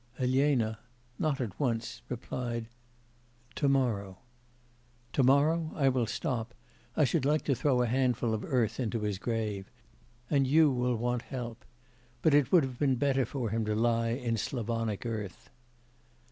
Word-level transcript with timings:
Elena 0.17 0.79
not 1.19 1.39
at 1.39 1.59
once 1.59 2.01
replied, 2.09 2.65
'To 3.53 3.69
morrow.' 3.69 4.17
'To 5.13 5.21
morrow? 5.21 5.71
I 5.75 5.89
will 5.89 6.07
stop; 6.07 6.55
I 6.97 7.03
should 7.03 7.23
like 7.23 7.43
to 7.43 7.53
throw 7.53 7.83
a 7.83 7.85
handful 7.85 8.33
of 8.33 8.43
earth 8.43 8.79
into 8.79 9.01
his 9.01 9.19
grave. 9.19 9.69
And 10.27 10.47
you 10.47 10.71
will 10.71 10.95
want 10.95 11.21
help. 11.21 11.63
But 12.23 12.33
it 12.33 12.51
would 12.51 12.63
have 12.63 12.79
been 12.79 12.95
better 12.95 13.27
for 13.27 13.51
him 13.51 13.63
to 13.65 13.75
lie 13.75 14.07
in 14.09 14.37
Slavonic 14.37 15.05
earth. 15.05 15.51